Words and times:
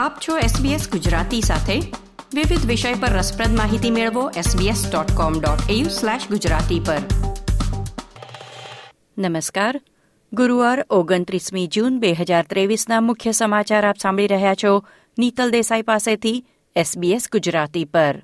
આપ 0.00 0.18
છો 0.28 0.38
SBS 0.38 0.90
ગુજરાતી 0.90 1.40
સાથે. 1.40 1.80
વિવિધ 2.34 2.66
વિષય 2.66 2.94
પર 2.94 3.08
રસપ્રદ 3.08 3.56
માહિતી 3.56 3.90
મેળવો 3.90 4.30
sbs.com.au/gujarati 4.30 6.80
પર. 6.86 6.98
નમસ્કાર. 9.18 9.80
ગુરુવાર 10.32 10.86
ઓગણત્રીસમી 10.90 11.66
જૂન 11.66 12.00
બે 12.00 12.12
હજાર 12.12 12.46
ત્રેવીસના 12.50 13.00
મુખ્ય 13.00 13.32
સમાચાર 13.32 13.88
આપ 13.88 13.98
સાંભળી 13.98 14.26
રહ્યા 14.26 14.54
છો 14.54 14.84
નીતલ 15.18 15.50
દેસાઈ 15.50 15.82
પાસેથી 15.82 16.44
SBS 16.76 17.22
ગુજરાતી 17.32 17.84
પર. 17.84 18.22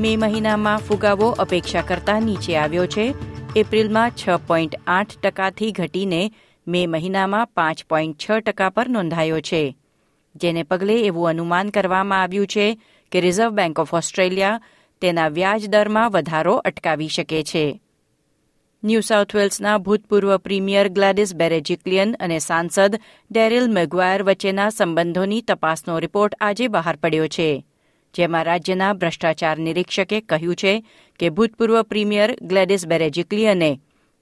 મે 0.00 0.16
મહિનામાં 0.16 0.78
ફુગાવો 0.78 1.30
અપેક્ષા 1.30 1.82
કરતાં 1.82 2.22
નીચે 2.22 2.56
આવ્યો 2.56 2.86
છે. 2.86 3.14
એપ્રિલમાં 3.56 4.10
છ 4.10 4.28
પોઈન્ટ 4.46 4.74
આઠ 4.86 5.16
ટકાથી 5.22 5.72
ઘટીને 5.72 6.32
મે 6.68 6.86
મહિનામાં 6.86 7.46
પાંચ 7.46 7.84
પોઈન્ટ 7.84 8.18
છ 8.18 8.30
ટકા 8.40 8.70
પર 8.70 8.88
નોંધાયો 8.88 9.40
છે. 9.40 9.76
જેને 10.36 10.62
પગલે 10.62 11.00
એવું 11.00 11.28
અનુમાન 11.28 11.70
કરવામાં 11.70 12.22
આવ્યું 12.22 12.46
છે 12.46 12.80
કે 13.12 13.20
રિઝર્વ 13.20 13.50
બેંક 13.50 13.78
ઓફ 13.78 13.94
ઓસ્ટ્રેલિયા 13.94 14.60
તેના 15.00 15.28
વ્યાજ 15.28 15.68
દરમાં 15.68 16.10
વધારો 16.10 16.54
અટકાવી 16.54 17.08
શકે 17.08 17.42
છે. 17.42 17.80
ન્યૂ 18.84 19.00
સાઉથ 19.00 19.34
વેલ્સના 19.34 19.78
ભૂતપૂર્વ 19.78 20.36
પ્રીમિયર 20.36 20.88
ગ્લેડિસ 20.88 21.34
બેરેજિક્લિયન 21.34 22.16
અને 22.20 22.38
સાંસદ 22.38 23.00
ડેરિલ 23.30 23.70
મેગ્વાયર 23.70 24.22
વચ્ચેના 24.22 24.68
સંબંધોની 24.68 25.40
તપાસનો 25.40 25.98
રિપોર્ટ 25.98 26.34
આજે 26.40 26.68
બહાર 26.68 26.96
પડ્યો 26.96 27.28
છે. 27.28 27.66
જેમાં 28.14 28.46
રાજ્યના 28.46 28.94
ભ્રષ્ટાચાર 28.94 29.56
નિરીક્ષકે 29.58 30.18
કહ્યું 30.22 30.56
છે 30.56 30.74
કે 31.20 31.30
ભૂતપૂર્વ 31.30 31.82
પ્રીમિયર 31.82 32.30
ગ્લેડિસ 32.42 32.86
બેરેજિક્લિયને 32.86 33.72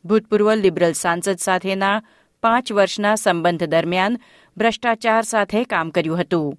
ભૂતપૂર્વ 0.04 0.48
લિબરલ 0.54 0.94
સાંસદ 0.94 1.38
સાથેના 1.38 1.96
પાંચ 2.42 2.72
વર્ષના 2.72 3.16
સંબંધ 3.16 3.66
દરમિયાન 3.66 4.18
ભ્રષ્ટાચાર 4.56 5.22
સાથે 5.24 5.60
કામ 5.64 5.88
કર્યું 5.90 6.20
હતું. 6.20 6.58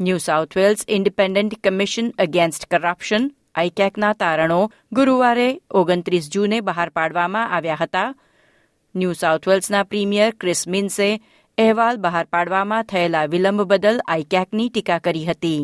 New 0.00 0.18
South 0.18 0.54
Wales 0.56 0.80
Independent 0.88 1.54
Commission 1.64 2.08
Against 2.18 2.66
Corruption 2.70 3.24
આઈકેકના 3.54 4.14
તારણો 4.14 4.60
ગુરુવારે 4.92 5.48
ઓગણત્રીસ 5.70 6.26
જૂને 6.34 6.58
બહાર 6.60 6.90
પાડવામાં 6.90 7.50
આવ્યા 7.50 7.80
હતા. 7.80 8.10
ન્યૂ 8.94 9.14
સાઉથ 9.14 9.48
વેલ્સના 9.48 9.84
પ્રીમિયર 9.84 10.32
ક્રિસ 10.40 10.62
મિન્સે 10.68 11.08
અહેવાલ 11.58 11.96
બહાર 11.96 12.26
પાડવામાં 12.32 12.88
થયેલા 12.90 13.26
વિલંબ 13.26 13.60
બદલ 13.70 13.98
આઈકેકની 14.04 14.68
ટીકા 14.70 14.98
કરી 14.98 15.24
હતી. 15.24 15.62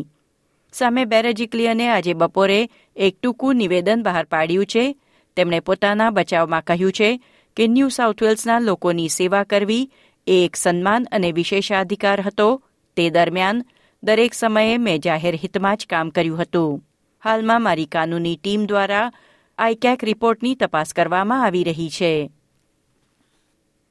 સામે 0.73 1.05
બેરેજિકલિયને 1.05 1.89
આજે 1.89 2.13
બપોરે 2.13 2.69
એક 2.95 3.19
ટૂંકું 3.21 3.55
નિવેદન 3.55 4.03
બહાર 4.03 4.25
પાડ્યું 4.25 4.65
છે. 4.65 4.95
તેમણે 5.35 5.59
પોતાના 5.59 6.09
બચાવમાં 6.09 6.63
કહ્યું 6.63 6.91
છે 6.91 7.23
કે 7.57 7.67
ન્યૂ 7.67 7.87
સાઉથ 7.87 8.23
વેલ્સના 8.23 8.59
લોકોની 8.59 9.09
સેવા 9.09 9.43
કરવી 9.43 9.91
એ 10.27 10.45
એક 10.45 10.55
સન્માન 10.55 11.07
અને 11.11 11.31
વિશેષાધિકાર 11.31 12.21
હતો. 12.21 12.63
તે 12.95 13.09
દરમિયાન 13.09 13.65
દરેક 14.03 14.33
સમયે 14.33 14.77
મેં 14.77 14.99
જાહેર 14.99 15.35
હિતમાં 15.35 15.77
જ 15.77 15.85
કામ 15.89 16.09
કર્યું 16.09 16.41
હતું. 16.41 16.83
હાલમાં 17.23 17.61
મારી 17.61 17.85
કાનૂની 17.85 18.35
ટીમ 18.35 18.65
દ્વારા 18.65 19.11
આઈકેક 19.57 20.03
રિપોર્ટની 20.03 20.55
તપાસ 20.55 20.93
કરવામાં 20.93 21.43
આવી 21.43 21.63
રહી 21.63 21.89
છે. 21.89 22.29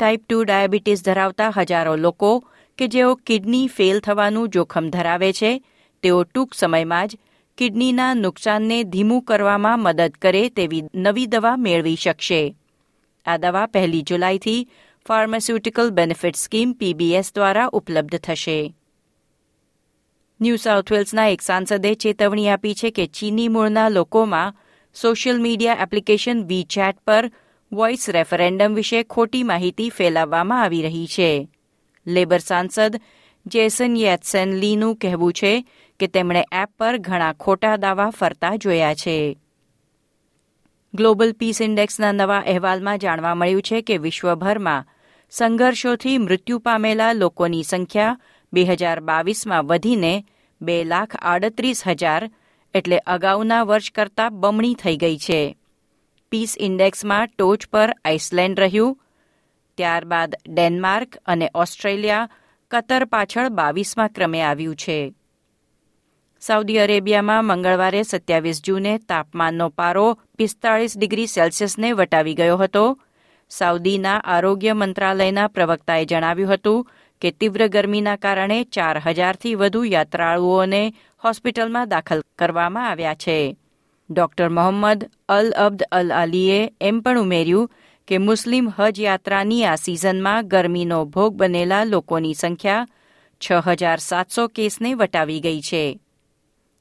ટાઈપ 0.00 0.26
ટુ 0.28 0.44
ડાયાબિટીસ 0.44 1.04
ધરાવતા 1.04 1.52
હજારો 1.56 1.96
લોકો 1.96 2.44
કે 2.78 2.86
જેઓ 2.86 3.14
કિડની 3.14 3.66
ફેલ 3.66 4.00
થવાનું 4.00 4.48
જોખમ 4.48 4.88
ધરાવે 4.88 5.32
છે 5.32 5.64
તેઓ 6.02 6.22
ટૂંક 6.24 6.54
સમયમાં 6.54 7.08
જ 7.08 7.18
કિડનીના 7.58 8.14
નુકસાનને 8.14 8.78
ધીમું 8.84 9.22
કરવામાં 9.22 9.82
મદદ 9.82 10.14
કરે 10.22 10.48
તેવી 10.48 10.82
નવી 10.94 11.26
દવા 11.26 11.56
મેળવી 11.56 11.96
શકશે. 11.96 12.56
આ 13.26 13.36
દવા 13.36 13.66
પહેલી 13.66 14.02
જુલાઈથી 14.02 14.68
ફાર્માસ્યુટિકલ 15.06 15.90
બેનિફિટ 15.90 16.36
સ્કીમ 16.36 16.72
પીબીએસ 16.72 17.32
દ્વારા 17.34 17.68
ઉપલબ્ધ 17.72 18.18
થશે. 18.18 18.74
ન્યૂ 20.40 20.56
સાઉથ 20.56 20.92
વેલ્સના 20.92 21.28
એક 21.28 21.42
સાંસદે 21.42 21.94
ચેતવણી 21.94 22.48
આપી 22.48 22.74
છે 22.74 22.90
કે 22.90 23.06
ચીની 23.06 23.48
મૂળના 23.48 23.88
લોકોમાં 23.88 24.54
social 24.94 25.40
media 25.40 25.82
application 25.82 26.44
we 26.46 26.64
chat 26.64 26.96
પર 27.06 27.30
વોઇસ 27.72 28.08
રેફરેન્ડમ 28.10 28.74
વિશે 28.74 29.02
ખોટી 29.02 29.42
માહિતી 29.42 29.90
ફેલાવવામાં 29.90 30.62
આવી 30.62 30.82
રહી 30.82 31.06
છે. 31.06 31.48
લેબર 32.06 32.38
સાંસદ 32.38 33.00
જેસન 33.46 33.96
યેત્સેન 33.96 34.50
લીનું 34.54 34.96
કહેવું 34.96 35.32
છે 35.32 35.52
કે 36.02 36.06
તેમણે 36.06 36.44
એપ 36.52 36.68
પર 36.78 36.98
ઘણા 36.98 37.32
ખોટા 37.32 37.76
દાવા 37.76 38.10
ફરતા 38.10 38.56
જોયા 38.56 38.94
છે. 38.94 39.38
ગ્લોબલ 40.94 41.32
પીસ 41.32 41.62
ઇન્ડેક્સના 41.62 42.12
નવા 42.12 42.38
અહેવાલમાં 42.38 42.98
જાણવા 42.98 43.34
મળ્યું 43.34 43.62
છે 43.62 43.82
કે 43.82 43.98
વિશ્વભરમાં 43.98 44.84
સંઘર્ષોથી 45.30 46.18
મૃત્યુ 46.18 46.58
પામેલા 46.58 47.12
લોકોની 47.12 47.62
સંખ્યા 47.62 48.18
બે 48.52 48.64
હજાર 48.64 49.00
બાવીસમાં 49.00 49.66
વધીને 49.66 50.24
બે 50.62 50.84
લાખ 50.84 51.16
આડત્રીસ 51.16 51.86
હજાર 51.86 52.30
એટલે 52.74 52.98
અગાઉના 52.98 53.62
વર્ષ 53.62 53.92
કરતાં 53.92 54.40
બમણી 54.40 54.74
થઈ 54.74 54.96
ગઈ 54.96 55.18
છે. 55.18 55.56
પીસ 56.30 56.56
ઇન્ડેક્સમાં 56.60 57.26
ટોચ 57.26 57.66
પર 57.66 57.94
આઇસલેન્ડ 58.04 58.60
રહ્યું, 58.60 58.98
ત્યારબાદ 59.76 60.34
ડેનમાર્ક 60.48 61.16
અને 61.26 61.50
ઓસ્ટ્રેલિયા 61.54 62.28
કતર 62.70 63.04
પાછળ 63.04 63.48
બાવીસમાં 63.48 64.08
ક્રમે 64.08 64.42
આવ્યું 64.42 64.76
છે. 64.76 65.14
સાઉદી 66.42 66.78
અરેબિયામાં 66.78 67.44
મંગળવારે 67.44 68.04
સત્યાવીસ 68.04 68.60
જૂને 68.66 68.92
તાપમાનનો 69.08 69.66
પારો 69.70 70.06
પિસ્તાળીસ 70.38 70.98
ડિગ્રી 70.98 71.26
સેલ્સિયસને 71.26 71.92
વટાવી 71.92 72.34
ગયો 72.34 72.56
હતો. 72.56 72.98
સાઉદીના 73.50 74.16
આરોગ્ય 74.26 74.74
મંત્રાલયના 74.74 75.48
પ્રવક્તાએ 75.48 76.04
જણાવ્યું 76.04 76.52
હતું 76.52 76.88
કે 77.22 77.32
તીવ્ર 77.32 77.68
ગરમીના 77.68 78.16
કારણે 78.16 78.58
ચાર 78.64 79.00
હજારથી 79.06 79.54
વધુ 79.54 79.84
યાત્રાળુઓને 79.84 80.82
હોસ્પિટલમાં 81.24 81.88
દાખલ 81.88 82.26
કરવામાં 82.38 82.90
આવ્યા 82.90 83.14
છે. 83.14 83.56
ડોક્ટર 84.10 84.50
મોહમ્મદ 84.50 85.08
અલ 85.28 85.54
અબ્દ 85.56 85.88
અલ 85.90 86.10
અલીએ 86.12 86.60
એમ 86.80 87.02
પણ 87.02 87.18
ઉમેર્યું 87.18 87.72
કે 88.08 88.18
મુસ્લિમ 88.18 88.68
હજ 88.68 89.00
યાત્રાની 89.00 89.64
આ 89.64 89.76
સિઝનમાં 89.76 90.48
ગરમીનો 90.48 91.04
ભોગ 91.06 91.34
બનેલા 91.34 91.84
લોકોની 91.84 92.34
સંખ્યા 92.34 92.86
છ 93.40 93.48
હજાર 93.66 94.00
સાતસો 94.00 94.48
કેસને 94.48 94.94
વટાવી 94.94 95.40
ગઈ 95.40 95.60
છે. 95.60 95.84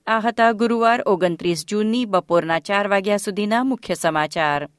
આ 0.07 0.19
હતા 0.19 0.51
ગુરુવાર 0.51 1.03
ઓગણત્રીસ 1.05 1.65
જૂનની 1.65 2.05
બપોરના 2.05 2.59
ચાર 2.59 2.87
વાગ્યા 2.87 3.17
સુધીના 3.17 3.63
મુખ્ય 3.63 3.93
સમાચાર. 3.93 4.69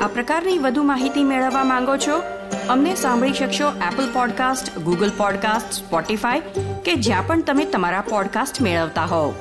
આ 0.00 0.06
પ્રકારની 0.06 0.58
વધુ 0.58 0.82
માહિતી 0.82 1.24
મેળવવા 1.24 1.64
માંગો 1.64 1.96
છો? 1.96 2.22
અમને 2.68 2.94
સાંભળી 2.94 3.32
શકશો 3.32 3.72
Apple 3.92 4.12
podcast 4.12 4.78
Google 4.78 5.10
podcast 5.16 5.72
Spotify 5.72 6.40
કે 6.84 6.94
જ્યાં 6.94 7.26
પણ 7.26 7.42
તમે 7.42 7.64
તમારા 7.64 8.00
પોડકાસ્ટ 8.00 8.60
મેળવતા 8.60 9.04
હોવ. 9.04 9.34